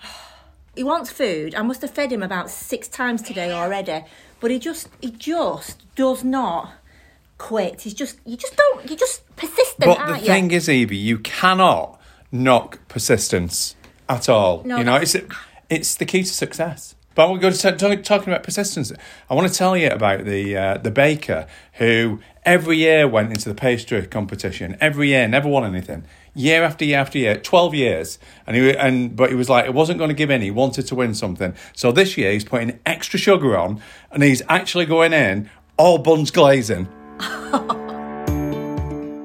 [0.75, 1.55] He wants food.
[1.55, 4.03] I must have fed him about six times today already,
[4.41, 6.73] but he just he just does not
[7.37, 7.81] quit.
[7.81, 10.25] He's just you just don't you just persistent, But the you?
[10.25, 11.99] thing is, Evie, you cannot
[12.31, 13.75] knock persistence
[14.09, 14.63] at all.
[14.63, 15.15] No, you know, it's
[15.69, 16.95] it's the key to success.
[17.15, 18.91] But we're going to t- talk, talking about persistence.
[19.29, 23.47] I want to tell you about the uh, the baker who every year went into
[23.47, 24.75] the pastry competition.
[24.81, 26.03] Every year, never won anything.
[26.33, 29.73] Year after year after year, twelve years, and he and but he was like, it
[29.73, 30.41] wasn't going to give in.
[30.41, 31.53] He wanted to win something.
[31.73, 36.31] So this year, he's putting extra sugar on, and he's actually going in all buns
[36.31, 36.89] glazing.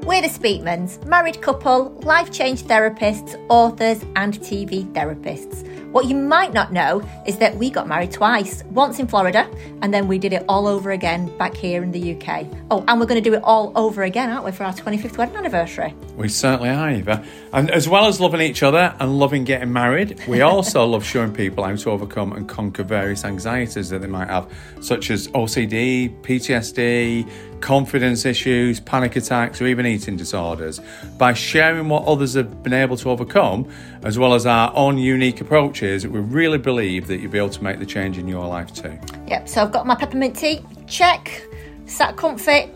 [0.06, 5.66] We're the Speakmans, married couple, life change therapists, authors, and TV therapists.
[5.92, 9.50] What you might not know is that we got married twice once in Florida,
[9.82, 12.46] and then we did it all over again back here in the UK.
[12.70, 15.18] Oh, and we're going to do it all over again, aren't we, for our 25th
[15.18, 15.92] wedding anniversary?
[16.16, 17.24] We certainly are, Eva.
[17.52, 21.34] And as well as loving each other and loving getting married, we also love showing
[21.34, 24.48] people how to overcome and conquer various anxieties that they might have,
[24.80, 27.28] such as OCD, PTSD,
[27.60, 30.80] confidence issues, panic attacks, or even eating disorders,
[31.18, 33.68] by sharing what others have been able to overcome,
[34.02, 35.40] as well as our own unique
[35.80, 36.06] approaches.
[36.06, 38.98] We really believe that you'll be able to make the change in your life too.
[39.26, 41.42] Yep, so I've got my peppermint tea, check.
[41.86, 42.70] Sat comfy,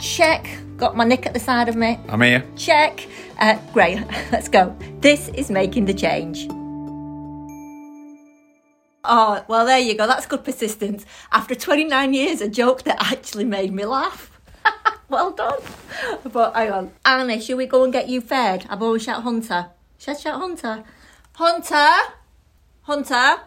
[0.00, 0.48] check.
[0.76, 2.44] Got my nick at the side of me, I'm here.
[2.56, 3.06] check.
[3.38, 4.00] Uh, great,
[4.32, 4.76] let's go.
[5.00, 6.48] This is making the change.
[9.04, 10.06] Oh, well, there you go.
[10.06, 11.06] That's good persistence.
[11.32, 14.30] After 29 years, a joke that actually made me laugh.
[15.08, 15.60] well done.
[16.30, 16.92] But hang on.
[17.04, 18.66] Annie, should we go and get you fed?
[18.68, 19.70] I've always shout Hunter.
[19.98, 20.84] Should I shout Hunter?
[21.36, 22.17] Hunter?
[22.88, 23.42] Hunter?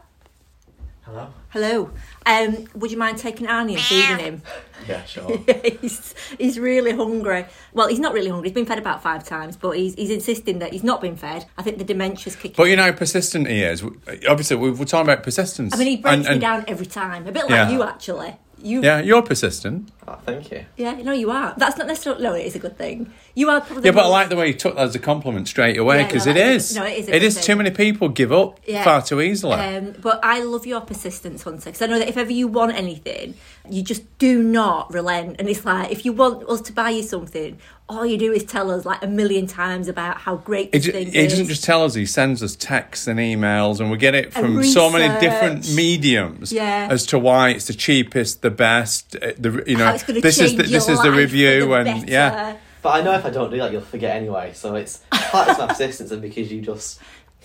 [1.01, 1.33] Hello?
[1.49, 1.89] Hello.
[2.27, 4.41] Um, would you mind taking Arnie and feeding him?
[4.87, 5.37] Yeah, sure.
[5.81, 7.45] he's, he's really hungry.
[7.71, 8.49] Well, he's not really hungry.
[8.49, 11.45] He's been fed about five times, but he's, he's insisting that he's not been fed.
[11.55, 12.55] I think the dementia's kicking.
[12.57, 13.83] But you know how persistent he is.
[14.27, 15.75] Obviously, we we're talking about persistence.
[15.75, 17.27] I mean, he breaks And- me down every time.
[17.27, 17.69] A bit like Yeah.
[17.69, 18.35] you, actually.
[18.63, 19.89] You, Yeah, you're persistent.
[20.07, 20.65] oh, thank you.
[20.77, 21.53] yeah, no, you are.
[21.57, 22.23] That's not necessarily.
[22.23, 23.11] No, it is a good thing.
[23.35, 23.83] You are probably.
[23.85, 25.97] Yeah, the but I like the way you took that as a compliment straight away
[25.97, 26.77] Yeah, no, because it that's is.
[26.77, 27.43] a- no, it is a It good is thing.
[27.43, 28.83] too many people give up Yeah.
[28.83, 29.53] far too easily.
[29.55, 32.75] Um, but I love your persistence, Hunter, because I know that if ever you want
[32.75, 33.35] anything,
[33.69, 35.35] you just do not relent.
[35.39, 37.57] And it's like if you want us to buy you something,
[37.87, 40.85] all you do is tell us like a million times about how great He, this
[40.85, 43.97] ju- thing he doesn't just tell us; he sends us texts and emails, and we
[43.97, 46.87] get it from so many different mediums Yeah.
[46.89, 49.15] as to why it's the cheapest, the best.
[49.17, 51.73] uh, The you know, How it's gonna this is the, this is the review, the
[51.73, 52.11] and better.
[52.11, 54.53] yeah, But I know if I don't do that, you'll forget anyway.
[54.53, 56.99] So it's part of my persistence, and because you just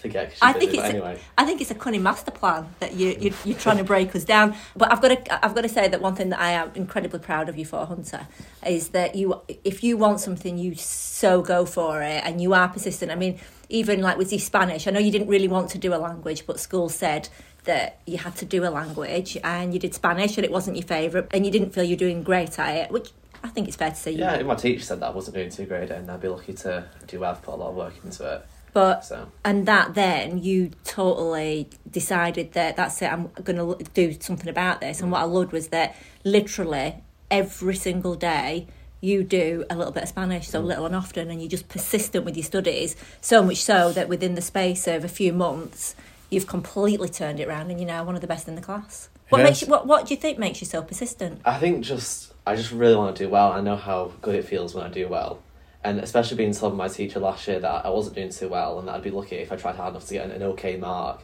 [0.07, 0.35] forget.
[0.43, 1.19] I think it's a, anyway.
[1.37, 4.25] I think it's a cunning master plan that you you you're trying to break us
[4.25, 4.55] down.
[4.77, 7.19] But I've got to I've got to say that one thing that I am incredibly
[7.19, 8.27] proud of you for, Hunter,
[8.67, 12.69] is that you if you want something, you so go for it, and you are
[12.69, 13.11] persistent.
[13.13, 15.95] I mean, even like with your Spanish, I know you didn't really want to do
[15.95, 17.29] a language, but school said
[17.65, 20.87] that you had to do a language, and you did Spanish, and it wasn't your
[20.87, 23.11] favourite, and you didn't feel you're doing great at it, which.
[23.45, 25.51] I think it's fair to say you Yeah, my teacher said that I wasn't doing
[25.51, 27.31] too great, and I'd be lucky to do well.
[27.31, 28.47] I've put a lot of work into it.
[28.77, 29.29] But So.
[29.43, 33.11] and that then you totally decided that that's it.
[33.11, 35.01] I'm going to do something about this.
[35.01, 36.97] And what I loved was that literally
[37.31, 38.67] every single day
[39.01, 40.67] you do a little bit of Spanish, so mm.
[40.67, 42.97] little and often, and you're just persistent with your studies.
[43.23, 45.95] So much so that within the space of a few months,
[46.29, 49.09] you've completely turned it around, and you're now one of the best in the class.
[49.31, 49.49] What Yes.
[49.49, 51.41] makes you, what What do you think makes you so persistent?
[51.47, 53.53] I think just I just really want to do well.
[53.53, 55.41] I know how good it feels when I do well,
[55.87, 58.81] and especially being told by my teacher last year that I wasn't doing too well,
[58.81, 60.77] and that I'd be lucky if I tried hard enough to get an, an okay
[60.77, 61.23] mark.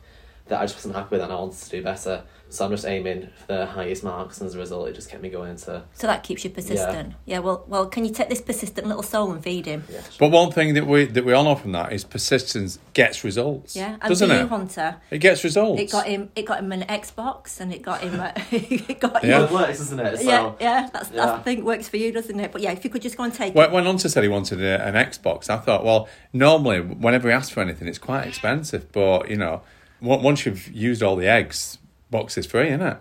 [0.53, 2.25] That I just wasn't happy with and I wanted to do better.
[2.51, 5.23] So I'm just aiming for the highest marks, and as a result, it just kept
[5.23, 5.85] me going to.
[5.95, 7.15] So that keeps you persistent.
[7.25, 7.37] Yeah.
[7.37, 9.85] yeah well, well, can you take this persistent little soul and feed him?
[9.91, 13.25] Yeah, But one thing that we that we all know from that is persistence gets
[13.25, 13.75] results.
[13.75, 14.49] Yeah, and doesn't for you, it?
[14.51, 15.81] Hunter, It gets results.
[15.81, 16.31] it got him.
[16.37, 18.21] It got him an Xbox, and it got him.
[18.21, 19.39] A, it got Yeah.
[19.39, 19.45] him.
[19.45, 20.19] It works, isn't it?
[20.19, 20.91] So, yeah, yeah.
[20.93, 21.37] That's that's yeah.
[21.39, 21.65] the thing.
[21.65, 22.53] Works for you, doesn't it?
[22.53, 23.55] But yeah, if you could just go and take.
[23.55, 23.73] When, it.
[23.73, 27.49] when Hunter said he wanted a, an Xbox, I thought, well, normally whenever he asks
[27.49, 28.93] for anything, it's quite expensive.
[28.93, 29.61] But you know, on-
[30.03, 31.79] once you've used all the eggs,
[32.11, 32.99] box is free, isn't it?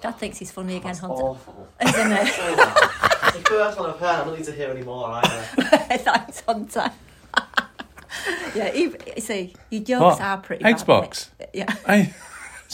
[0.00, 1.14] Dad thinks he's funny again, That's Hunter.
[1.14, 1.66] awful.
[1.80, 2.20] Isn't it?
[2.26, 4.20] It's the first one I've heard.
[4.20, 5.42] I don't need to hear any more either.
[5.98, 6.90] Thanks, Hunter.
[8.54, 10.20] yeah, even, see, your jokes What?
[10.20, 11.28] are pretty bad, Xbox?
[11.40, 11.48] mate.
[11.54, 11.74] Yeah.
[11.86, 12.14] I,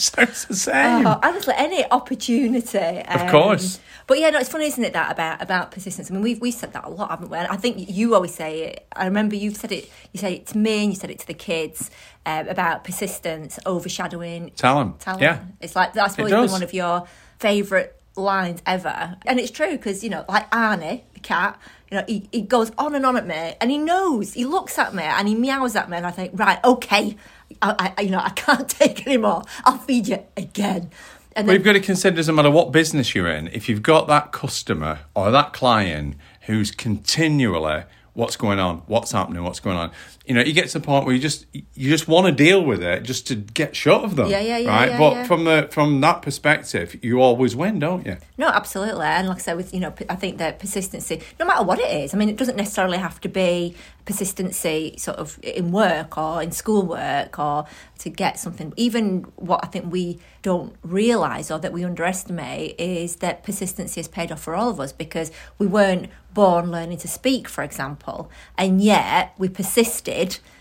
[0.15, 1.05] sounds the same.
[1.05, 2.77] Oh, honestly, any opportunity.
[2.77, 3.79] Of um, course.
[4.07, 6.09] But yeah, no, it's funny, isn't it, that about about persistence?
[6.09, 7.37] I mean, we've we said that a lot, haven't we?
[7.37, 8.87] And I think you always say it.
[8.95, 9.91] I remember you've said it.
[10.11, 11.91] You said it to me, and you said it to the kids
[12.25, 14.99] um, about persistence overshadowing Talent.
[14.99, 15.21] talent.
[15.21, 15.43] Yeah.
[15.59, 17.07] It's like that's probably been one of your
[17.39, 21.59] favourite lines ever, and it's true because you know, like Arnie, the cat.
[21.91, 24.33] You know, he, he goes on and on at me, and he knows.
[24.33, 27.17] He looks at me and he meows at me, and I think, right, okay,
[27.61, 29.43] I, I you know, I can't take anymore.
[29.65, 30.91] I'll feed you again.
[31.35, 34.31] And you've got to consider, doesn't matter what business you're in, if you've got that
[34.33, 37.83] customer or that client who's continually
[38.13, 39.91] what's going on, what's happening, what's going on,
[40.25, 42.63] you know, you get to the point where you just you just want to deal
[42.63, 44.29] with it just to get shut of them.
[44.29, 45.23] Yeah, yeah, yeah, Right, yeah, but yeah.
[45.23, 48.17] from the from that perspective, you always win, don't you?
[48.37, 49.05] No, absolutely.
[49.05, 51.91] And like I said, with you know, I think that persistency, no matter what it
[52.03, 53.75] is, I mean, it doesn't necessarily have to be
[54.05, 57.65] persistency sort of in work or in schoolwork or
[57.99, 58.73] to get something.
[58.77, 64.07] Even what I think we don't realise or that we underestimate is that persistency has
[64.07, 68.29] paid off for all of us because we weren't born learning to speak, for example,
[68.57, 70.10] and yet we persisted.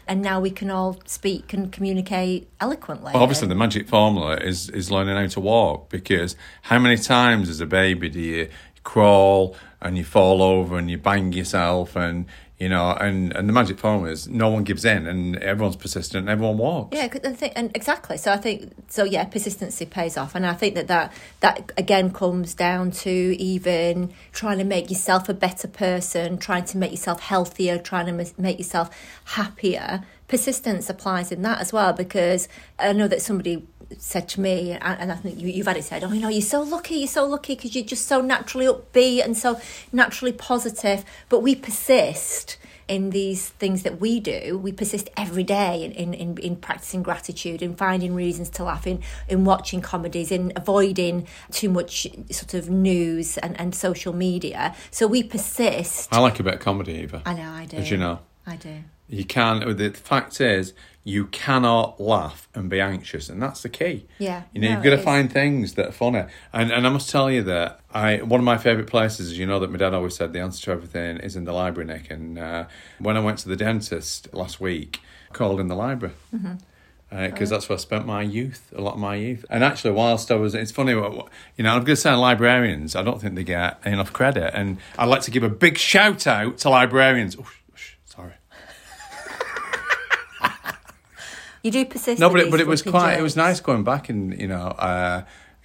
[0.06, 3.12] And now we can all speak and communicate eloquently.
[3.12, 7.48] Well, obviously, the magic formula is is learning how to walk because how many times
[7.48, 8.48] as a baby do you
[8.82, 12.26] crawl and you fall over and you bang yourself and
[12.60, 16.20] you know and and the magic formula is no one gives in and everyone's persistent
[16.20, 16.94] and everyone walks.
[16.94, 18.18] Yeah, I think, and exactly.
[18.18, 22.12] So I think, so yeah, persistency pays off, and I think that that that again
[22.12, 27.20] comes down to even trying to make yourself a better person, trying to make yourself
[27.20, 28.90] healthier, trying to make yourself
[29.24, 30.02] happier.
[30.28, 32.46] Persistence applies in that as well because
[32.78, 33.66] I know that somebody
[33.98, 36.28] said to me, and and I think you, you've had it said, oh, you know,
[36.28, 39.60] you're so lucky, you're so lucky because you're just so naturally upbeat and so
[39.92, 41.04] naturally positive.
[41.28, 42.56] But we persist
[42.90, 44.58] in these things that we do.
[44.58, 48.84] We persist every day in, in, in, in practicing gratitude, in finding reasons to laugh,
[48.84, 54.74] in, in watching comedies, in avoiding too much sort of news and, and social media.
[54.90, 56.12] So we persist.
[56.12, 57.22] I like a bit of comedy, Eva.
[57.24, 57.76] I know, I do.
[57.76, 58.18] As you know.
[58.44, 58.82] I do.
[59.08, 59.76] You can.
[59.76, 64.06] The fact is, you cannot laugh and be anxious, and that's the key.
[64.18, 65.04] Yeah, You know, no, you've got to is.
[65.04, 66.24] find things that are funny.
[66.52, 69.58] And and I must tell you that I one of my favourite places, you know,
[69.60, 72.10] that my dad always said the answer to everything is in the library, Nick.
[72.10, 72.64] And uh,
[72.98, 75.00] when I went to the dentist last week,
[75.30, 76.14] I called in the library.
[76.34, 76.54] Mm-hmm.
[77.26, 79.44] Because that's where I spent my youth, a lot of my youth.
[79.50, 81.24] And actually, whilst I was, it's funny, you know,
[81.58, 84.52] I'm going to say librarians, I don't think they get enough credit.
[84.56, 87.36] And I'd like to give a big shout out to librarians
[87.74, 88.34] sh- sorry.
[91.62, 92.20] You do persist.
[92.20, 93.18] No, but it, but it was quite.
[93.18, 94.74] It was nice going back and you know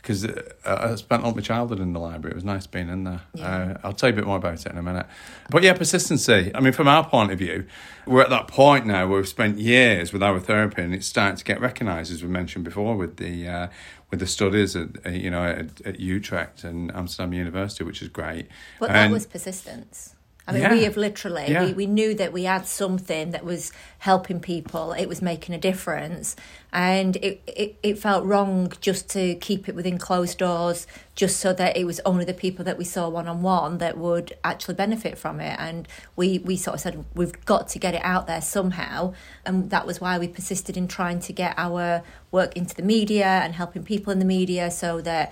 [0.05, 2.33] because uh, I spent all my childhood in the library.
[2.33, 3.21] It was nice being in there.
[3.39, 5.07] Uh, I'll tell you a bit more about it in a minute.
[5.49, 6.51] But yeah, persistency.
[6.53, 7.65] I mean, from our point of view,
[8.05, 11.37] we're at that point now where we've spent years with our therapy, and it's starting
[11.37, 13.67] to get recognised, as we mentioned before, with the uh,
[14.11, 18.09] with the studies at uh, you know at, at Utrecht and Amsterdam University, which is
[18.09, 18.47] great.
[18.79, 20.14] But that was persistence.
[20.47, 20.71] I mean, Yeah.
[20.73, 21.65] we have literally, Yeah.
[21.65, 25.57] we, we knew that we had something that was helping people, it was making a
[25.57, 26.35] difference.
[26.71, 30.85] And it, it, it felt wrong just to keep it within closed doors,
[31.15, 33.97] just so that it was only the people that we saw one on one that
[33.97, 35.55] would actually benefit from it.
[35.57, 39.13] And we, we sort of said, we've got to get it out there somehow.
[39.45, 43.25] And that was why we persisted in trying to get our work into the media
[43.25, 45.31] and helping people in the media so that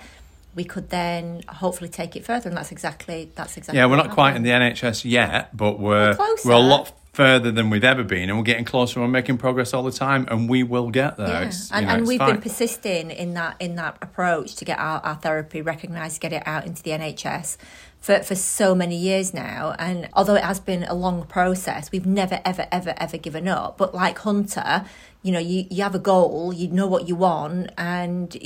[0.54, 4.10] we could then hopefully take it further and that's exactly that's exactly Yeah, we're not
[4.10, 8.02] quite in the NHS yet, but we're We're we're a lot further than we've ever
[8.02, 9.00] been, and we're getting closer.
[9.00, 11.44] We're making progress all the time, and we will get there.
[11.44, 11.52] Yeah.
[11.72, 12.32] And, know, and we've fine.
[12.32, 16.42] been persisting in that in that approach to get our, our therapy recognised, get it
[16.46, 17.56] out into the NHS
[18.00, 19.74] for, for so many years now.
[19.78, 23.78] And although it has been a long process, we've never ever ever ever given up.
[23.78, 24.84] But like Hunter,
[25.24, 28.36] you know, you, you have a goal, you know what you want, and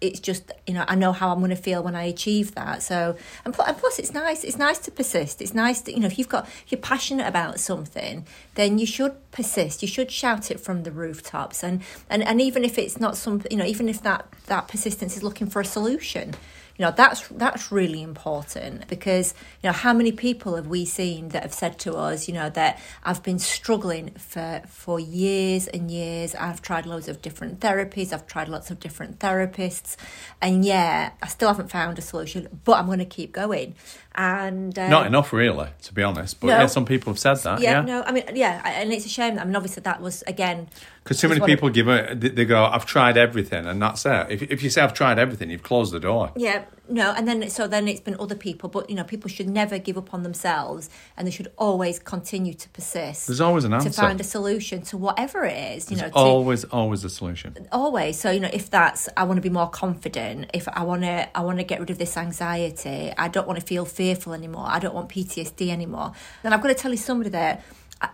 [0.00, 2.82] it's just, you know, I know how I'm going to feel when I achieve that.
[2.82, 4.42] So, and plus, and plus, it's nice.
[4.42, 5.42] It's nice to persist.
[5.42, 8.86] It's nice to, you know, if you've got, if you're passionate about something, then you
[8.86, 9.82] should persist.
[9.82, 11.62] You should shout it from the rooftops.
[11.62, 15.18] And and and even if it's not some, you know, even if that that persistence
[15.18, 16.32] is looking for a solution,
[16.76, 21.28] you know that's that's really important because you know how many people have we seen
[21.30, 25.90] that have said to us you know that I've been struggling for for years and
[25.90, 26.34] years.
[26.34, 28.12] I've tried loads of different therapies.
[28.12, 29.96] I've tried lots of different therapists.
[30.40, 33.74] And yeah I still haven't found a solution but I'm going to keep going
[34.14, 36.40] and um, Not enough, really, to be honest.
[36.40, 36.58] But No.
[36.58, 37.60] yeah, some people have said that.
[37.60, 40.22] yeah, Yeah, no I mean yeah and it's a shame I mean obviously that was
[40.26, 40.68] again
[41.02, 42.20] Because too many one of- people give it.
[42.20, 44.26] They they go, "I've tried everything," and that's it.
[44.30, 46.30] If if you say I've tried everything, you've closed the door.
[46.36, 49.48] Yeah, no, and then so then it's been other people, but you know, people should
[49.48, 53.28] never give up on themselves, and they should always continue to persist.
[53.28, 53.90] There's always an answer.
[53.90, 55.90] to find a solution to whatever it is.
[55.90, 57.68] You know, There's to, always, always a solution.
[57.70, 58.18] always.
[58.18, 61.28] So you know, if that's I want to be more confident, if I want to,
[61.36, 63.12] I want to get rid of this anxiety.
[63.16, 64.66] I don't want to feel fearful anymore.
[64.66, 66.12] I don't want PTSD anymore.
[66.42, 67.62] Then I've got to tell you somebody that.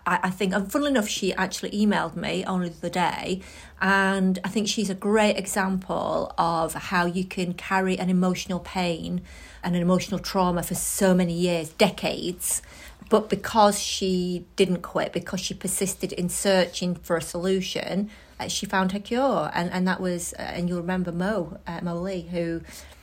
[0.07, 3.41] I, I think, and funnily enough, she actually emailed me only the other day,
[3.81, 9.23] and I think she's a great example of how you can carry an emotional pain
[9.63, 12.63] and an emotional trauma for so many years, decades,
[13.11, 18.67] but because she didn't quit, because she persisted in searching for a solution, uh, she
[18.67, 22.23] found her cure, and and that was, uh, and you'll remember Mo uh, Mo Lea,
[22.23, 22.61] who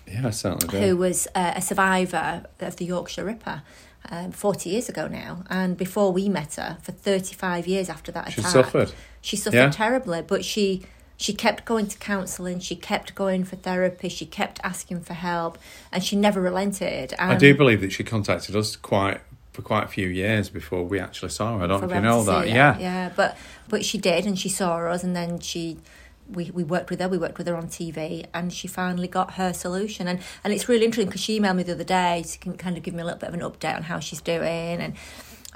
[0.07, 0.77] Yeah, certainly do.
[0.77, 3.63] who was uh, a survivor of the Yorkshire Ripper.
[4.09, 8.31] Um, 40 years ago now, and before we met her, for 35 years after that
[8.31, 8.91] She suffered.
[9.21, 9.69] She suffered Yeah.
[9.71, 10.83] terribly, but she
[11.17, 15.57] she kept going to counselling, she kept going for therapy, she kept asking for help,
[15.91, 17.13] and she never relented.
[17.17, 19.21] And I do believe that she contacted us quite
[19.53, 21.63] for quite a few years before we actually saw her.
[21.63, 22.49] I don't know if you know to that.
[22.49, 22.77] Yeah.
[22.77, 23.37] yeah, but
[23.69, 25.77] but she did, and she saw us, and then she.
[26.27, 29.35] We, we worked with her, we worked with her on TV, and she finally got
[29.35, 30.07] her solution.
[30.07, 32.77] And, and it's really interesting because she emailed me the other day to can kind
[32.77, 34.81] of give me a little bit of an update on how she's doing.
[34.81, 34.95] And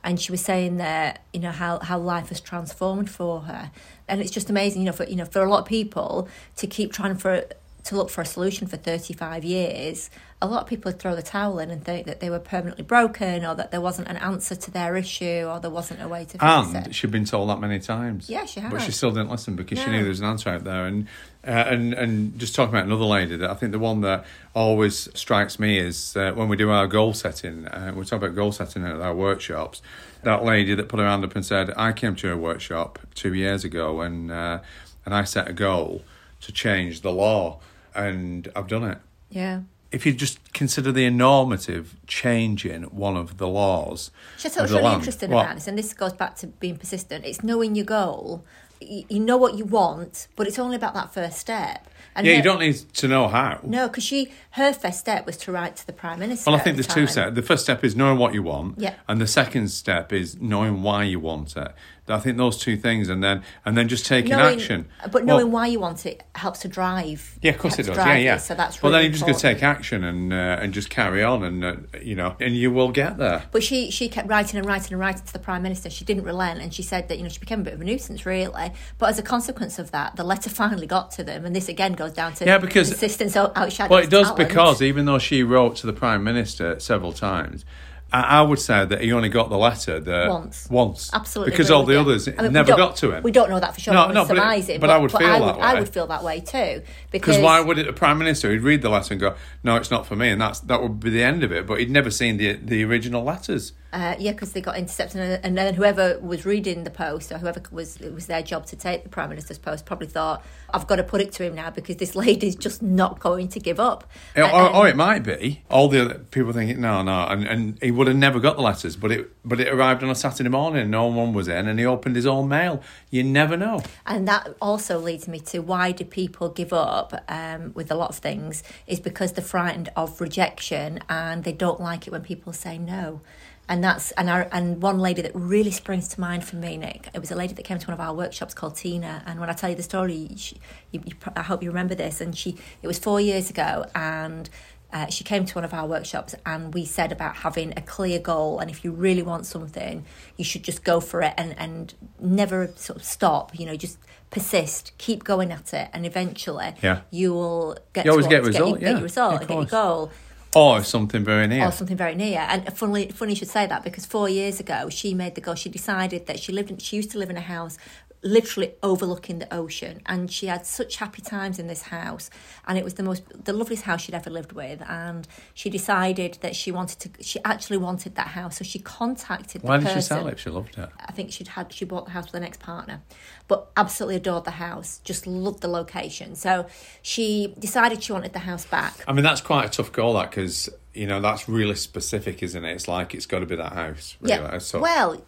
[0.03, 3.71] and she was saying that you know how, how life has transformed for her,
[4.07, 4.81] and it's just amazing.
[4.81, 7.43] You know, for you know for a lot of people to keep trying for
[7.89, 10.09] to look for a solution for thirty five years.
[10.41, 12.83] A lot of people would throw the towel in and think that they were permanently
[12.85, 16.23] broken, or that there wasn't an answer to their issue, or there wasn't a way
[16.23, 16.95] to fix And it.
[16.95, 18.29] she'd been told that many times.
[18.29, 20.63] Yeah, she But she still didn't listen because she knew there was an answer out
[20.63, 20.85] there.
[20.85, 21.07] And
[21.45, 25.09] uh, and and just talking about another lady that I think the one that always
[25.17, 27.67] strikes me is uh, when we do our goal setting.
[27.67, 29.81] Uh, we talk about goal setting at our workshops.
[30.23, 33.33] That lady that put her hand up and said, "I came to a workshop two
[33.33, 34.59] years ago and uh,
[35.05, 36.01] and I set a goal
[36.41, 37.59] to change the law,
[37.95, 39.61] and I've done it." Yeah.
[39.91, 44.83] If you just consider the enormity of changing one of the laws, what's the really
[44.83, 44.99] land.
[44.99, 45.41] interesting What?
[45.45, 48.45] about this, and this goes back to being persistent, it's knowing your goal.
[48.79, 51.88] You know what you want, but it's only about that first step.
[52.15, 53.59] And Yeah, her- you don't need to know how.
[53.63, 56.49] No, because she her first step was to write to the prime minister.
[56.49, 57.35] Well, I think the there's two steps.
[57.35, 58.93] The first step is knowing what you want, Yeah.
[59.07, 61.71] and the second step is knowing why you want it.
[62.11, 64.87] I think those two things, and then and then just taking Knowing- action.
[65.11, 67.37] But knowing Well, why you want it helps to drive.
[67.43, 67.97] Yeah, of course it does.
[67.97, 68.33] Yeah, yeah.
[68.33, 70.73] you, So that's Well, really then you're just got to take action and uh, and
[70.73, 73.43] just carry on, and uh, you know, and you will get there.
[73.51, 75.91] But she she kept writing and writing and writing to the prime minister.
[75.91, 77.83] She didn't relent, and she said that you know she became a bit of a
[77.83, 78.71] nuisance, really.
[78.97, 81.88] But as a consequence of that, the letter finally got to them, and this again
[81.95, 84.47] goes down to Yeah, because- persistence outshadows Well, it does talent.
[84.49, 87.65] because even though she wrote to the prime minister several times.
[88.11, 90.67] I I would say that he only got the letter the Once.
[90.71, 93.21] Once, Absolutely, because all the others I mean, never got to him.
[93.21, 93.93] We don't know that for sure.
[93.93, 95.79] No, No, but it- it, but I would feel I that would, I way.
[95.81, 96.81] would feel that way too.
[97.11, 99.91] Because why would it, a prime minister he'd read the letter and go, "No, it's
[99.91, 101.67] not for me," and that's that would be the end of it.
[101.67, 103.73] But he'd never seen the the original letters.
[103.91, 107.39] Uh, yeah, because they got intercepted, and, and then whoever was reading the post, or
[107.39, 110.85] whoever was it was their job to take the prime minister's post, probably thought, "I've
[110.85, 113.79] got to put it to him now because this lady's just not going to give
[113.79, 114.03] up."
[114.35, 117.47] Or, And- or, or it might be all the other people thinking, "No, no," and,
[117.47, 120.15] and he would have never got the letters, but it but it arrived on a
[120.15, 122.83] Saturday morning, and no one was in, and he opened his own mail.
[123.09, 123.81] You never know.
[124.05, 128.09] And that also leads me to why do people give up um, with a lot
[128.11, 128.61] of things?
[128.85, 133.21] Is because they're frightened of rejection and they don't like it when people say no.
[133.69, 137.09] And that's and our, and one lady that really springs to mind for me, Nick.
[137.13, 139.23] It was a lady that came to one of our workshops called Tina.
[139.27, 140.57] And when I tell you the story, she,
[140.91, 142.19] you, you, I hope you remember this.
[142.19, 144.49] And she, it was four years ago, and
[144.91, 148.17] uh, she came to one of our workshops and we said about having a clear
[148.17, 150.03] goal and if you really want something
[150.35, 153.99] you should just go for it and, and never sort of stop you know just
[154.31, 157.01] persist keep going at it and eventually Yeah.
[157.11, 159.65] you will get You always get result, get, your- yeah, get your result get your
[159.65, 160.11] goal
[160.55, 161.67] Or something very near.
[161.67, 162.39] or something very near.
[162.39, 165.55] And funny, funny you should say that because four years ago she made the goal.
[165.55, 166.71] She decided that she lived.
[166.71, 167.77] In, she used to live in a house
[168.21, 172.29] literally overlooking the ocean and she had such happy times in this house
[172.67, 176.37] and it was the most the loveliest house she'd ever lived with and she decided
[176.41, 179.85] that she wanted to she actually wanted that house so she contacted the Why did
[179.85, 180.39] person she sell it?
[180.39, 180.89] She loved it.
[180.99, 183.01] I think she'd had she bought the house with an ex partner,
[183.47, 184.99] but absolutely adored the house.
[185.03, 186.35] Just loved the location.
[186.35, 186.65] So
[187.01, 188.93] she decided she wanted the house back.
[189.07, 192.65] I mean, that's quite a tough goal, that because you know that's really specific, isn't
[192.65, 192.71] it?
[192.73, 194.17] It's like it's got to be that house.
[194.21, 194.35] Really.
[194.35, 194.57] Yeah.
[194.57, 195.21] So, Well,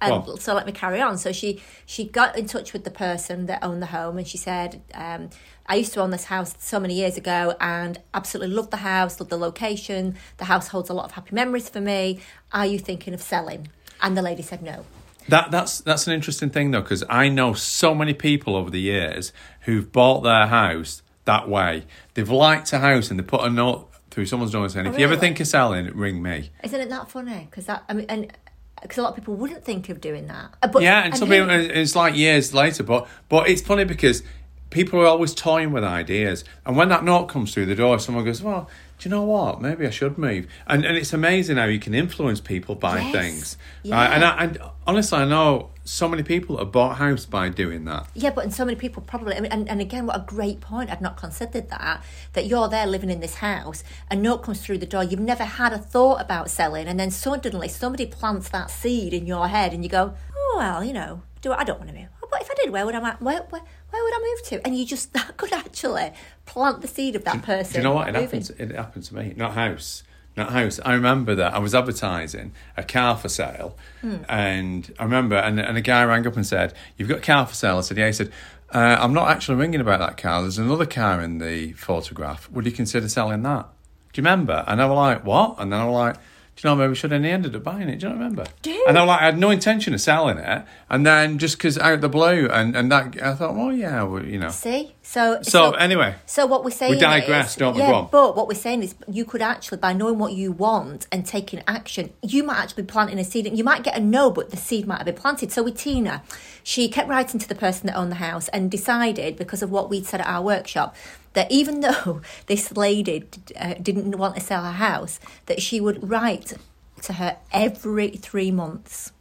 [0.00, 1.18] and Well- so let me carry on.
[1.18, 4.38] So she she got in touch with the person that owned the home, and she
[4.38, 5.30] said, um,
[5.66, 9.20] "I used to own this house so many years ago, and absolutely loved the house,
[9.20, 10.16] loved the location.
[10.38, 12.20] The house holds a lot of happy memories for me.
[12.52, 13.68] Are you thinking of selling?"
[14.02, 14.84] And the lady said no.
[15.28, 18.80] That that's that's an interesting thing though, because I know so many people over the
[18.80, 21.84] years who've bought their house that way.
[22.14, 25.04] They've liked a house and they put a note through someone's door saying, "If you
[25.04, 27.46] ever think of selling, ring me." Isn't it that funny?
[27.48, 28.32] Because that I mean, and
[28.82, 30.50] because a lot of people wouldn't think of doing that.
[30.62, 33.84] Uh, But yeah, and some who- people it's like years later, but but it's funny
[33.84, 34.22] because
[34.70, 38.24] people are always toying with ideas, and when that note comes through the door, someone
[38.24, 38.68] goes, "Well,
[38.98, 39.60] do you know what?
[39.60, 43.12] Maybe I should move." And and it's amazing how you can influence people by Yes.
[43.12, 43.56] things.
[43.82, 43.96] Yeah.
[43.96, 44.10] Right?
[44.14, 47.84] And I, and honestly, I know so many people have bought a house by doing
[47.84, 48.08] that.
[48.14, 50.60] Yeah, but and so many people probably, I mean, and, and again, what a great
[50.60, 50.88] point.
[50.88, 54.78] I'd not considered that, that you're there living in this house, a note comes through
[54.78, 58.70] the door, you've never had a thought about selling, and then suddenly somebody plants that
[58.70, 61.80] seed in your head, and you go, oh, well, you know, do I, I don't
[61.80, 62.08] want to move.
[62.22, 64.64] Oh, but if I did, where would I, where, where, where would I move to?
[64.64, 66.12] And you just, that could actually
[66.46, 67.72] plant the seed of that person.
[67.72, 68.08] Do you know what?
[68.08, 68.50] It happens.
[68.50, 69.34] It happened to me.
[69.36, 70.04] Not house.
[70.40, 70.80] Not house.
[70.84, 74.16] I remember that I was advertising a car for sale, Hmm.
[74.28, 77.46] and I remember, and, and a guy rang up and said, "You've got a car
[77.46, 78.30] for sale." I said, "Yeah." He said,
[78.74, 80.40] uh, "I'm not actually ringing about that car.
[80.42, 82.50] There's another car in the photograph.
[82.50, 83.66] Would you consider selling that?"
[84.12, 84.64] Do you remember?
[84.66, 86.16] And I was like, "What?" And then I was like.
[86.62, 88.00] You know, maybe we should have ended up buying it.
[88.00, 88.44] Do you not remember?
[88.60, 88.84] Do.
[88.86, 90.62] And I like, I had no intention of selling it.
[90.90, 94.02] And then just because out of the blue, and, and that, I thought, well, yeah,
[94.02, 94.50] well, you know.
[94.50, 94.94] See?
[95.02, 97.80] So, So, anyway, So what we're saying we digress, is, don't we?
[97.80, 101.24] Yeah, but what we're saying is you could actually, by knowing what you want and
[101.24, 103.46] taking action, you might actually be planting a seed.
[103.46, 105.50] And you might get a no, but the seed might have been planted.
[105.52, 106.22] So with Tina,
[106.62, 109.88] she kept writing to the person that owned the house and decided, because of what
[109.88, 110.94] we'd said at our workshop,
[111.32, 116.08] that even though this lady uh, didn't want to sell her house, that she would
[116.08, 116.54] write
[117.02, 119.12] to her every three months.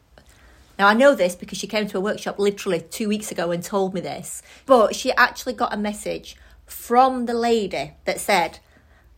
[0.77, 3.61] Now, I know this because she came to a workshop literally two weeks ago and
[3.61, 8.59] told me this, but she actually got a message from the lady that said,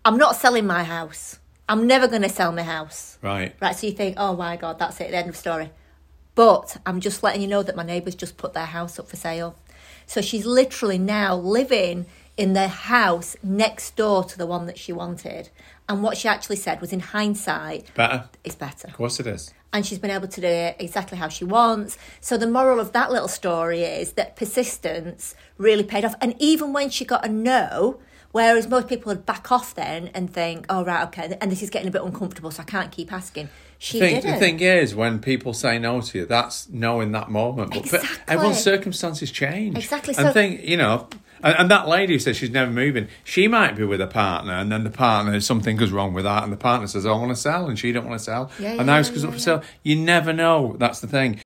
[0.04, 1.38] I'm not selling my house.
[1.69, 3.19] I'm never going to sell my house.
[3.21, 3.56] right.
[3.62, 5.69] Right, so you think, oh my God, that's it, the end of the story.
[6.34, 9.15] But I'm just letting you know that my neighbours just put their house up for
[9.15, 9.56] sale.
[10.08, 12.08] So she's literally now living
[12.41, 15.49] in the house next door to the one that she wanted.
[15.88, 18.30] And what she actually said was, in hindsight, Better.
[18.43, 19.54] it's better Of course it is.
[19.73, 21.97] and she's been able to do it exactly how she wants.
[22.19, 26.15] So the moral of that little story is that persistence really paid off.
[26.21, 27.99] And even when she got a no,
[28.32, 31.69] whereas most people would back off then and think, "Oh right, okay," and this is
[31.69, 33.49] getting a bit uncomfortable, so I can't keep asking.
[33.77, 34.34] She think, didn't.
[34.36, 37.71] the thing is, when people say no to you, that's no in that moment.
[37.73, 38.23] But, but Exactly.
[38.34, 39.77] everyone's circumstances change.
[39.77, 41.08] Exactly, And so- think, you know,
[41.43, 44.54] and, and that lady who says she's never moving, she might be with a partner,
[44.54, 47.30] and then the partner, something goes wrong with that, and the partner says, I want
[47.30, 48.51] to sell, and she don't want to sell.
[48.60, 49.63] Yeah, and yeah, the house yeah, goes up yeah, for sale.
[49.84, 50.75] You never know.
[50.77, 51.41] That's the thing.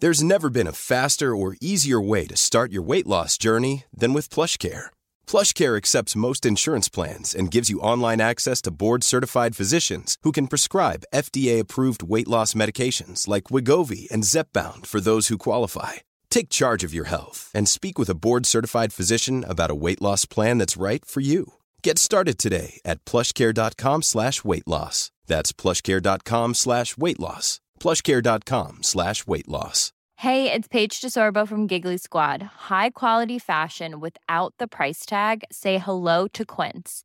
[0.00, 4.14] There's never been a faster or easier way to start your weight loss journey than
[4.14, 4.86] with Plush PlushCare.
[5.26, 10.46] PlushCare accepts most insurance plans and gives you online access to board-certified physicians who can
[10.46, 15.94] prescribe FDA-approved weight loss medications like Wegovy and Zepbound for those who qualify.
[16.30, 20.24] Take charge of your health and speak with a board-certified physician about a weight loss
[20.24, 21.54] plan that's right for you.
[21.82, 25.10] Get started today at plushcare.com slash weight loss.
[25.26, 27.60] That's plushcare.com slash weight loss.
[27.80, 29.92] plushcare.com slash weight loss.
[30.16, 32.42] Hey, it's Paige DeSorbo from Giggly Squad.
[32.68, 35.44] High quality fashion without the price tag.
[35.50, 37.04] Say hello to Quince.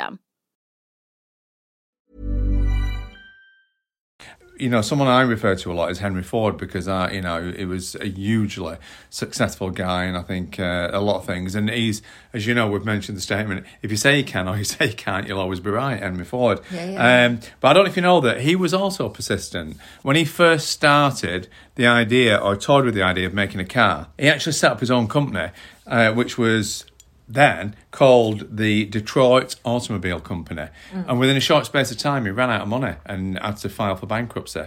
[4.61, 7.51] You know, someone I refer to a lot is Henry Ford because, uh, you know,
[7.51, 8.77] he was a hugely
[9.09, 11.55] successful guy, and I think uh, a lot of things.
[11.55, 14.55] And he's, as you know, we've mentioned the statement: if you say you can or
[14.57, 15.99] you say you can't, you'll always be right.
[15.99, 16.59] Henry Ford.
[16.71, 17.25] Yeah, yeah.
[17.25, 20.25] Um, but I don't know if you know that he was also persistent when he
[20.25, 24.09] first started the idea or toyed with the idea of making a car.
[24.19, 25.49] He actually set up his own company,
[25.87, 26.85] uh, which was
[27.33, 30.67] then called the Detroit Automobile Company.
[31.07, 33.69] And within a short space of time, he ran out of money and had to
[33.69, 34.65] file for bankruptcy.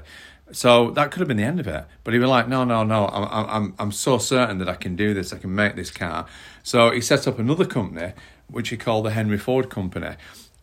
[0.52, 1.84] So that could have been the end of it.
[2.04, 4.94] But he was like, no, no, no, I'm, I'm, I'm so certain that I can
[4.94, 6.26] do this, I can make this car.
[6.62, 8.12] So he set up another company,
[8.48, 10.16] which he called the Henry Ford Company.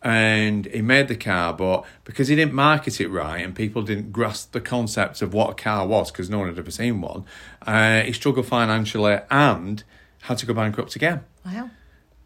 [0.04, 4.12] And he made the car, but because he didn't market it right and people didn't
[4.12, 7.24] grasp the concept of what a car was, because no one had ever seen one,
[7.66, 9.84] uh, he struggled financially and
[10.22, 11.20] had to go bankrupt again.
[11.46, 11.70] Wow.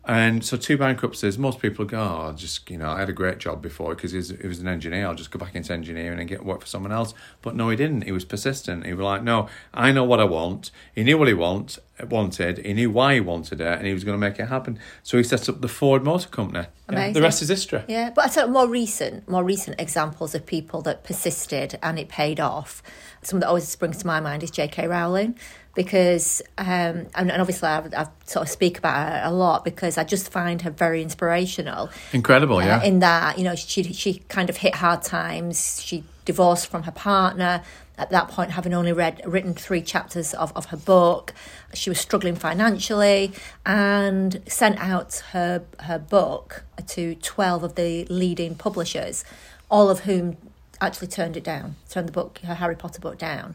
[0.08, 3.38] And so two bankruptcies, most people go, oh, just, you know, I had a great
[3.38, 5.04] job before because he was, he was an engineer.
[5.04, 7.12] I'll just go back into engineering and get work for someone else.
[7.42, 8.02] But no, he didn't.
[8.02, 8.86] He was persistent.
[8.86, 10.70] He was like, no, I know what I want.
[10.94, 12.58] He knew what he want, wanted.
[12.58, 14.78] He knew why he wanted it and he was going to make it happen.
[15.02, 16.66] So he set up the Ford Motor Company.
[16.88, 17.14] Yeah, Amazing.
[17.14, 17.82] the rest is history.
[17.88, 22.08] Yeah, but I thought more recent, more recent examples of people that persisted and it
[22.08, 22.82] paid off.
[23.22, 24.86] Someone that always springs to my mind is J.K.
[24.86, 25.36] Rowling,
[25.74, 29.98] because um, and, and obviously I, I sort of speak about her a lot because
[29.98, 31.90] I just find her very inspirational.
[32.12, 32.78] Incredible, yeah.
[32.78, 35.82] Uh, in that you know she she kind of hit hard times.
[35.84, 37.62] She divorced from her partner.
[37.98, 41.32] At that point, having only read written three chapters of, of her book,
[41.72, 43.32] she was struggling financially
[43.64, 49.24] and sent out her her book to twelve of the leading publishers,
[49.70, 50.36] all of whom
[50.80, 53.54] actually turned it down, turned the book, her Harry Potter book down.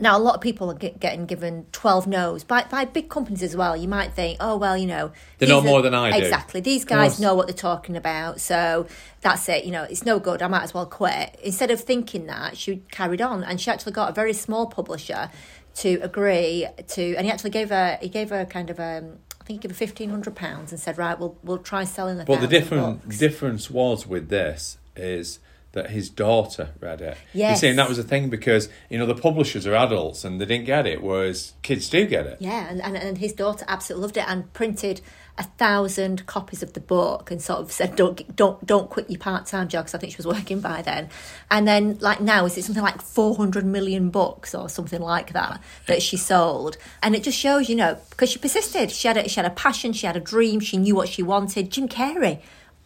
[0.00, 3.42] Now, a lot of people are get, getting given 12 no's by, by big companies
[3.42, 3.76] as well.
[3.76, 5.12] You might think, oh, well, you know.
[5.38, 6.24] They know are- more than I do.
[6.24, 6.60] Exactly.
[6.62, 8.40] These guys know what they're talking about.
[8.40, 8.86] So
[9.20, 9.64] that's it.
[9.64, 10.40] You know, it's no good.
[10.40, 11.38] I might as well quit.
[11.42, 13.44] Instead of thinking that, she carried on.
[13.44, 15.30] And she actually got a very small publisher
[15.76, 19.04] to agree to, and he actually gave her, he gave her kind of a
[19.44, 22.16] I think he gave her fifteen hundred pounds and said, right, we'll we'll try selling
[22.16, 22.24] the.
[22.24, 25.38] But the different difference was with this is
[25.74, 27.16] that his daughter read it.
[27.32, 27.56] Yes.
[27.56, 30.40] You see, and that was the thing because you know the publishers are adults and
[30.40, 32.38] they didn't get it, whereas kids do get it.
[32.40, 35.00] Yeah, and, and, and his daughter absolutely loved it and printed
[35.36, 39.18] a thousand copies of the book and sort of said, "Don't don't don't quit your
[39.18, 41.08] part time job," because I think she was working by then.
[41.50, 45.32] And then, like now, is it something like four hundred million books or something like
[45.32, 46.76] that that she sold?
[47.02, 48.92] And it just shows, you know, because she persisted.
[48.92, 51.22] She had a, she had a passion, she had a dream, she knew what she
[51.22, 51.70] wanted.
[51.70, 52.40] Jim Carrey.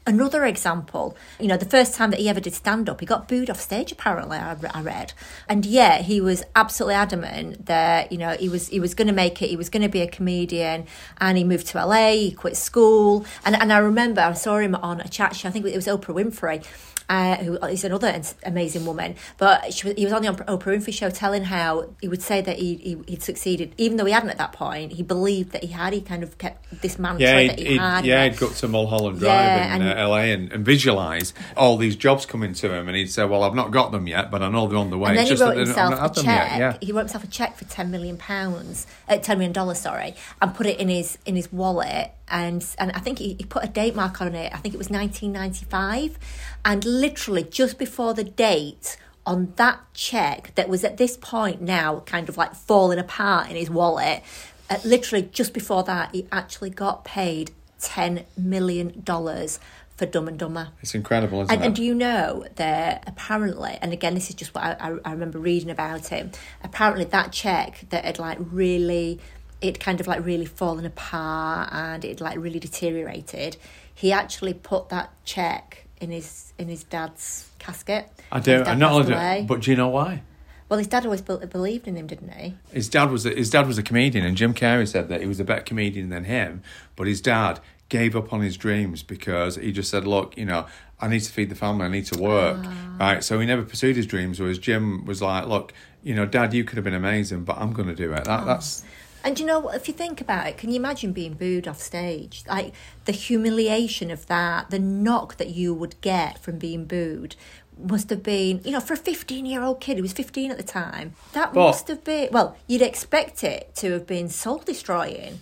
[0.09, 3.29] Another example, you know, the first time that he ever did stand up, he got
[3.29, 3.93] booed off stage.
[3.93, 5.13] Apparently, I, I read,
[5.51, 9.13] and yet he was absolutely adamant that you know he was he was going to
[9.13, 9.51] make it.
[9.51, 10.87] He was going to be a comedian,
[11.19, 12.13] and he moved to LA.
[12.13, 15.51] He quit school, and and I remember I saw him on a chat show.
[15.51, 16.65] I think it was Oprah Winfrey,
[17.09, 19.15] uh, who is another amazing woman.
[19.39, 22.59] But she he was on the Oprah Winfrey show telling how he would say that
[22.59, 24.93] he, he he'd succeeded, even though he hadn't at that point.
[24.93, 25.93] He believed that he had.
[25.93, 28.05] He kind of kept this mantra Yeah, that he had.
[28.05, 31.77] yeah, he'd go to Mulholland Drive Yeah, in and- uh, LA and, and visualise all
[31.77, 34.43] these jobs coming to him, and he'd say, "Well, I've not got them yet, but
[34.43, 36.59] I know they're on the way." And then he wrote himself a check.
[36.59, 36.77] Yeah.
[36.81, 40.55] He wrote himself a check for ten million pounds, uh, ten million dollars, sorry, and
[40.55, 42.13] put it in his in his wallet.
[42.29, 44.53] And and I think he, he put a date mark on it.
[44.55, 46.19] I think it was 1995,
[46.65, 52.01] and literally just before the date on that check that was at this point now
[52.07, 54.23] kind of like falling apart in his wallet.
[54.71, 59.59] Uh, literally just before that, he actually got paid ten million dollars
[59.99, 60.69] for Dumb and Dumber.
[60.81, 61.67] It's incredible, isn't And, it?
[61.67, 65.11] and do you know that apparently, and again, this is just what I, I, I
[65.13, 66.31] remember reading about him.
[66.65, 69.19] Apparently, that check that had like really,
[69.61, 73.57] it kind of like really fallen apart and it like really deteriorated.
[73.95, 78.09] he actually put that check in his in his dad's casket.
[78.31, 78.63] I do.
[78.63, 79.45] I'm not only, away.
[79.49, 80.23] but do you know why?
[80.69, 82.55] well, his dad always be- believed in him, didn't he?
[82.73, 85.27] His dad was a, his dad was a comedian, and Jim Carrey said that he
[85.27, 86.63] was a better comedian than him.
[86.95, 90.67] But his dad gave up on his dreams because he just said, "Look, you know,
[91.01, 91.87] I need to feed the family.
[91.87, 92.97] I need to work." Ah.
[93.01, 93.25] Right.
[93.25, 94.41] So he never pursued his dreams.
[94.41, 95.73] Whereas Jim was like, "Look,
[96.03, 98.41] you know, Dad, you could have been amazing, but I'm going to do it." That,
[98.41, 98.45] ah.
[98.45, 98.85] That's
[99.25, 101.81] And you know, what, if you think about it, can you imagine being booed off
[101.81, 102.45] stage?
[102.49, 102.73] Like
[103.05, 107.35] the humiliation of that, the knock that you would get from being booed
[107.81, 110.57] must have been, you know, for a 15 year old kid who was 15 at
[110.57, 114.59] the time, that But- must have been, well, you'd expect it to have been soul
[114.59, 115.41] destroying.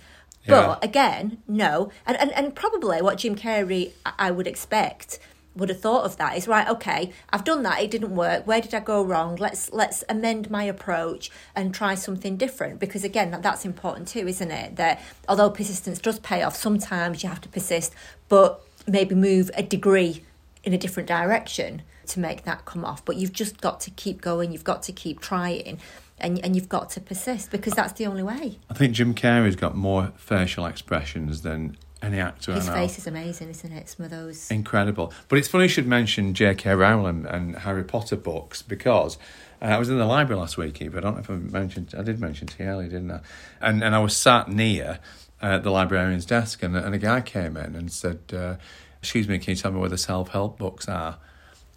[0.49, 1.91] But again, no.
[2.07, 5.19] And, and, and probably what Jim Carrey, I- I would expect,
[5.57, 8.61] would have thought of that is right okay i've done that it didn't work where
[8.61, 9.37] did i go wrong?
[9.37, 12.79] Let's let's amend my approach and try something different.
[12.79, 14.77] Because again that, that's important too isn't it?
[14.77, 17.95] That although persistence does pay off sometimes you have to persist
[18.29, 20.23] but maybe move a degree
[20.63, 23.05] in a different direction to make that come off.
[23.05, 25.81] But you've just got to keep going you've got to keep trying
[26.19, 29.57] and, and you've got to persist because that's the only way I think Jim Carrey's
[29.57, 34.11] got more facial expressions than any actor his face is amazing isn't it some of
[34.11, 35.13] those Incredible.
[35.29, 36.75] But it's funny you should mention J.K.
[36.75, 39.19] Rowling and Harry Potter books because
[39.63, 40.97] uh, I was in the library last week, Eve.
[40.97, 43.21] I don't know if I mentioned, I did mention to you earlier, didn't I?
[43.61, 44.99] And, and I was sat near
[45.41, 48.57] uh, the librarian's desk and, and a guy came in and said, uh,
[49.01, 51.19] Excuse me, can you tell me where the self help books are?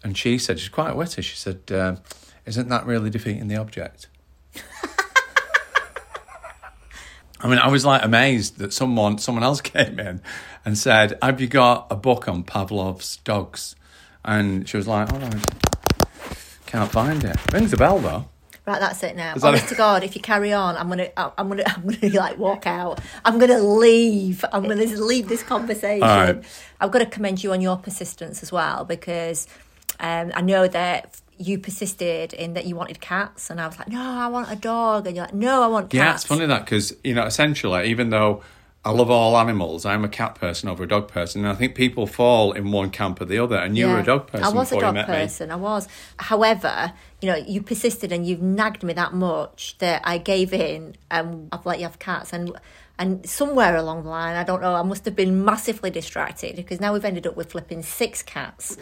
[0.04, 1.22] And she said, She's quite witty.
[1.22, 1.98] She said, uh,
[2.46, 4.08] Isn't that really defeating the object?
[7.42, 10.22] I mean, I was like amazed that someone someone else came in
[10.66, 13.76] and said, "Have you got a book on Pavlov's dogs?"
[14.26, 15.30] And she was like, "Oh no,
[16.66, 18.26] can't find it." Rings a bell though.
[18.70, 19.34] Right, that's it now.
[19.34, 22.38] Is Honest to God, if you carry on, I'm gonna, I'm gonna, I'm gonna like
[22.38, 23.00] walk out.
[23.26, 24.46] I'm gonna leave.
[24.52, 26.08] I'm gonna leave this conversation.
[26.08, 26.44] Right.
[26.80, 29.48] I've got to commend you on your persistence as well because
[30.00, 33.88] um, I know that you persisted in that you wanted cats, and I was like,
[33.88, 35.94] no, I want a dog, and you're like, no, I want cats.
[35.96, 38.44] Yeah, it's funny that because you know, essentially, even though
[38.84, 41.76] I love all animals, I'm a cat person over a dog person, and I think
[41.76, 43.58] people fall in one camp or the other.
[43.58, 45.52] And you were a dog person I was a dog person.
[45.52, 45.88] I was.
[46.18, 50.96] However, you know, you persisted and you've nagged me that much that I gave in
[51.12, 52.52] and I've let you have cats and
[52.98, 56.82] and somewhere along the line, I don't know, I must have been massively distracted because
[56.82, 58.78] now we've ended up with flipping six cats,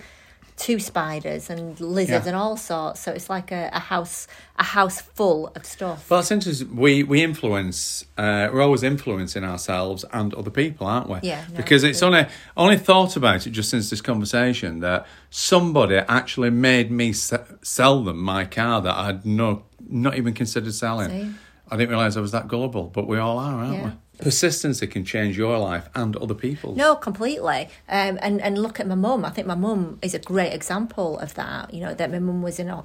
[0.57, 2.29] two spiders and lizards Yeah.
[2.31, 2.99] and all sorts.
[2.99, 6.09] So it's like a, a house a house full of stuff.
[6.09, 6.75] Well, it's interesting.
[6.75, 8.05] We we influence.
[8.17, 11.19] Uh, we're always influencing ourselves and other people, aren't we?
[11.21, 12.25] Yeah, no, because it's only
[12.57, 18.03] only thought about it just since this conversation that somebody actually made me se- sell
[18.03, 21.09] them my car that I'd no not even considered selling.
[21.09, 21.31] See?
[21.69, 23.85] I didn't realise I was that gullible, but we all are, aren't Yeah.
[23.85, 23.91] we?
[24.19, 26.77] Persistency can change your life and other people's.
[26.77, 27.69] No, completely.
[27.87, 29.23] Um, and and look at my mum.
[29.23, 31.73] I think my mum is a great example of that.
[31.73, 32.83] You know that my mum was in a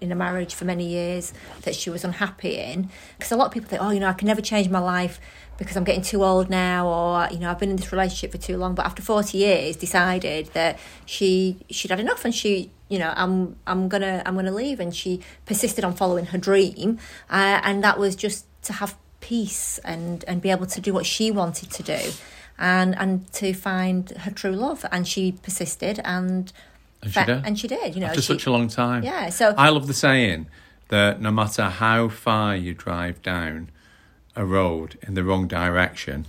[0.00, 1.32] in a marriage for many years
[1.62, 2.90] that she was unhappy in.
[3.18, 5.20] Because a lot of people think, oh, you know, I can never change my life
[5.58, 8.38] because I'm getting too old now, or you know, I've been in this relationship for
[8.38, 8.74] too long.
[8.74, 13.56] But after forty years, decided that she she'd had enough, and she you know I'm
[13.66, 16.98] I'm gonna I'm gonna leave, and she persisted on following her dream,
[17.30, 21.06] uh, and that was just to have peace and and be able to do what
[21.06, 22.00] she wanted to do
[22.58, 26.52] and and to find her true love and she persisted and
[27.02, 27.46] And she did.
[27.46, 29.02] and she did you know After she- such a long time.
[29.04, 30.46] yeah so I love the saying
[30.88, 33.70] that no matter how far you drive down
[34.36, 36.26] a road in the wrong direction,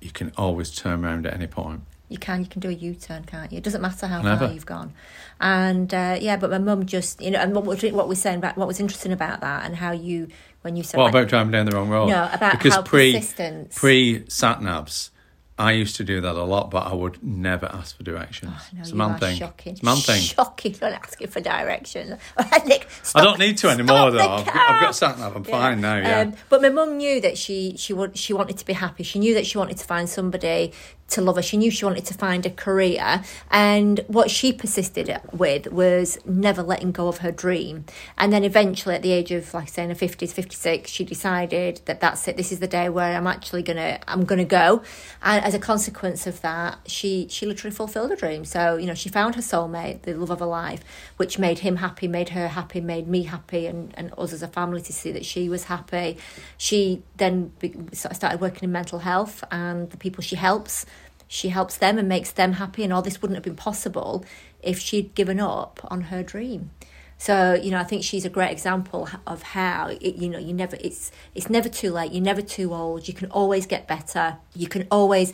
[0.00, 1.82] you can always turn around at any point.
[2.12, 4.46] You can you can do a u-turn can't you it doesn't matter how Never.
[4.46, 4.92] far you've gone
[5.40, 8.38] and uh, yeah but my mum just you know and what was what we're saying
[8.38, 10.28] about what was interesting about that and how you
[10.62, 12.06] when you said What like, about driving down the wrong road?
[12.08, 15.10] No, about because how pre persistence- pre sat navs,
[15.58, 18.52] I used to do that a lot, but I would never ask for directions.
[18.56, 19.36] Oh, no, it's a man thing.
[19.36, 19.72] shocking.
[19.72, 20.20] It's a man thing.
[20.22, 20.72] Shocking.
[20.72, 22.18] Don't ask you for directions.
[22.66, 24.18] Nick, I don't need to anymore though.
[24.20, 25.34] I've, got- I've got sat nav.
[25.34, 25.96] I'm fine now.
[25.96, 26.20] Yeah.
[26.20, 29.02] Um, but my mum knew that she she she wanted to be happy.
[29.02, 30.72] She knew that she wanted to find somebody
[31.12, 31.42] to love her.
[31.42, 36.62] She knew she wanted to find a career, and what she persisted with was never
[36.62, 37.84] letting go of her dream.
[38.18, 40.90] And then eventually, at the age of like I say in her fifties, fifty six,
[40.90, 42.36] she decided that that's it.
[42.36, 44.82] This is the day where I'm actually gonna I'm gonna go.
[45.22, 48.44] And as a consequence of that, she she literally fulfilled her dream.
[48.44, 50.82] So you know, she found her soulmate, the love of her life,
[51.16, 54.48] which made him happy, made her happy, made me happy, and, and us as a
[54.48, 56.18] family to see that she was happy.
[56.56, 60.86] She then be, started working in mental health, and the people she helps,
[61.32, 62.84] she helps them and makes them happy.
[62.84, 64.22] And all this wouldn't have been possible
[64.62, 66.70] if she'd given up on her dream.
[67.16, 70.52] So you know, I think she's a great example of how it, you know you
[70.52, 72.12] never it's it's never too late.
[72.12, 73.08] You're never too old.
[73.08, 74.36] You can always get better.
[74.54, 75.32] You can always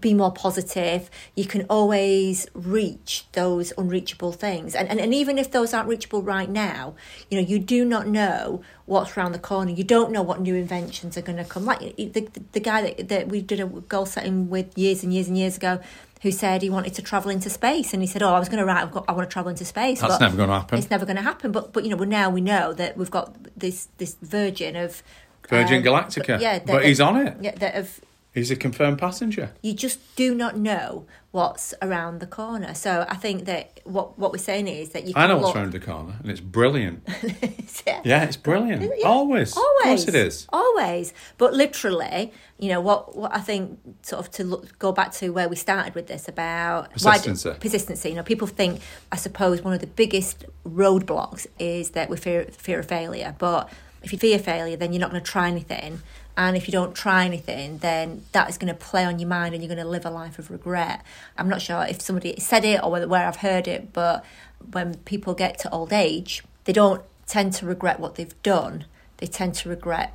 [0.00, 1.10] be more positive.
[1.34, 4.74] You can always reach those unreachable things.
[4.74, 6.94] And, and, and even if those aren't reachable right now,
[7.30, 9.70] you know, you do not know what's around the corner.
[9.72, 11.64] You don't know what new inventions are going to come.
[11.64, 15.12] Like the, the, the guy that, that we did a goal setting with years and
[15.12, 15.80] years and years ago,
[16.22, 18.60] who said he wanted to travel into space, and he said, "Oh, I was going
[18.60, 18.88] to write.
[18.92, 20.78] Got, I want to travel into space." That's never going to happen.
[20.78, 21.50] It's never going to happen.
[21.50, 25.02] But but you know, now we know that we've got this this Virgin of
[25.48, 26.40] Virgin um, Galactica.
[26.40, 27.36] Yeah, that- but he's on it.
[27.40, 28.00] Yeah, that have
[28.34, 29.52] He's a confirmed passenger.
[29.62, 32.72] you just do not know what's around the corner.
[32.74, 35.12] So I think that what what we're saying is that you.
[35.14, 37.06] I know can what's look- around the corner, and it's brilliant.
[37.86, 38.00] yeah.
[38.04, 38.82] Yeah, it's brilliant.
[38.82, 39.54] Yeah, Always.
[39.56, 40.46] always, Of course it is.
[40.50, 41.12] always.
[41.36, 43.14] But literally, you know what?
[43.16, 46.26] What I think, sort of, to look, go back to where we started with this
[46.26, 47.50] about why Persistency.
[47.60, 48.08] persistency.
[48.10, 52.44] You know, people think, I suppose, one of the biggest roadblocks is that we fear
[52.50, 53.34] fear of failure.
[53.38, 53.70] But
[54.02, 56.00] if you fear failure, then you're not going to try anything.
[56.36, 59.54] And if you don't try anything, then that is going to play on your mind
[59.54, 61.02] and you're going to live a life of regret.
[61.36, 64.24] I'm not sure if somebody said it or whether, where I've heard it, but
[64.70, 68.86] when people get to old age, they don't tend to regret what they've done,
[69.18, 70.14] they tend to regret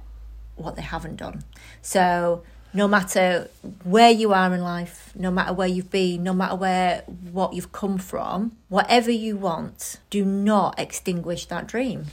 [0.55, 1.43] what they haven't done.
[1.81, 3.49] So no matter
[3.83, 7.71] where you are in life, no matter where you've been, no matter where what you've
[7.71, 12.07] come from, whatever you want, do not extinguish that dream.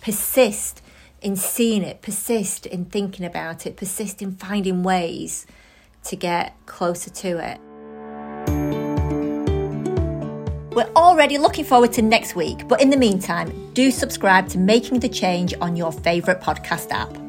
[0.00, 0.80] Persist
[1.22, 5.46] in seeing it, persist in thinking about it, persist in finding ways
[6.04, 7.60] to get closer to it.
[10.72, 15.00] We're already looking forward to next week, but in the meantime, do subscribe to Making
[15.00, 17.27] the Change on your favourite podcast app.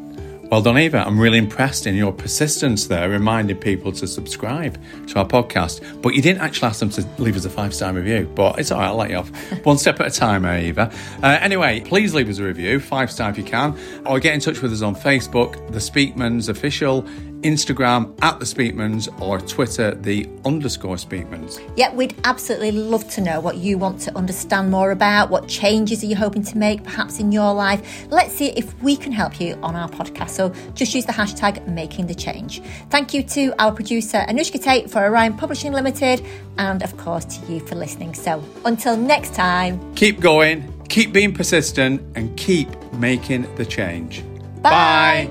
[0.50, 1.06] Well done, Eva.
[1.06, 6.02] I'm really impressed in your persistence there, reminding people to subscribe to our podcast.
[6.02, 8.28] But you didn't actually ask them to leave us a five star review.
[8.34, 9.30] But it's all right, I'll let you off.
[9.64, 10.92] One step at a time, eh, Eva.
[11.22, 14.40] Uh, anyway, please leave us a review, five star if you can, or get in
[14.40, 17.06] touch with us on Facebook, The Speakmans Official,
[17.42, 21.62] Instagram at The Speakmans, or Twitter, The underscore Speakmans.
[21.76, 26.04] Yeah, we'd absolutely love to know what you want to understand more about, what changes
[26.04, 28.08] are you hoping to make perhaps in your life.
[28.10, 30.32] Let's see if we can help you on our podcast.
[30.32, 32.62] So just use the hashtag making the change.
[32.90, 36.26] Thank you to our producer Anushka Tate for Orion Publishing Limited,
[36.58, 38.14] and of course to you for listening.
[38.14, 44.24] So until next time, Keep going, keep being persistent, and keep making the change.
[44.62, 45.30] Bye.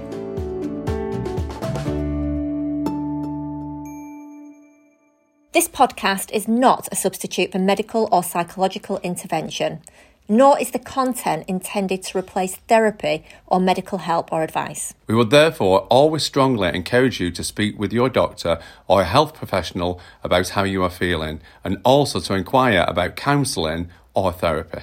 [5.53, 9.81] This podcast is not a substitute for medical or psychological intervention,
[10.29, 14.93] nor is the content intended to replace therapy or medical help or advice.
[15.07, 18.59] We would therefore always strongly encourage you to speak with your doctor
[18.89, 23.89] or a health professional about how you are feeling and also to inquire about counselling
[24.13, 24.83] or therapy.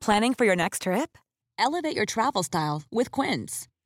[0.00, 1.18] Planning for your next trip?
[1.58, 3.66] Elevate your travel style with Quince.